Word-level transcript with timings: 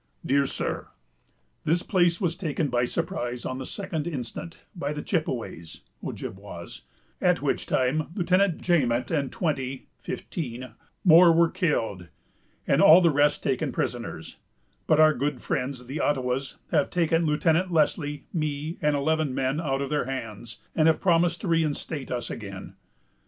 "Dear 0.25 0.47
Sir: 0.47 0.87
"This 1.63 1.83
place 1.83 2.19
was 2.19 2.35
taken 2.35 2.69
by 2.69 2.85
surprise, 2.85 3.45
on 3.45 3.59
the 3.59 3.67
second 3.67 4.07
instant, 4.07 4.57
by 4.75 4.93
the 4.93 5.03
Chippeways, 5.03 5.81
[Ojibwas,] 6.03 6.81
at 7.21 7.43
which 7.43 7.67
time 7.67 8.07
Lieutenant 8.15 8.59
Jamet 8.63 9.11
and 9.11 9.31
twenty 9.31 9.89
[fifteen] 10.01 10.71
more 11.03 11.31
were 11.31 11.51
killed, 11.51 12.07
and 12.65 12.81
all 12.81 13.01
the 13.01 13.11
rest 13.11 13.43
taken 13.43 13.71
prisoners; 13.71 14.37
but 14.87 14.99
our 14.99 15.13
good 15.13 15.39
friends, 15.39 15.85
the 15.85 15.99
Ottawas, 15.99 16.55
have 16.71 16.89
taken 16.89 17.27
Lieutenant 17.27 17.71
Lesley, 17.71 18.25
me, 18.33 18.79
and 18.81 18.95
eleven 18.95 19.35
men, 19.35 19.61
out 19.61 19.83
of 19.83 19.91
their 19.91 20.05
hands, 20.05 20.57
and 20.73 20.87
have 20.87 20.99
promised 20.99 21.41
to 21.41 21.47
reinstate 21.47 22.09
us 22.09 22.31
again. 22.31 22.73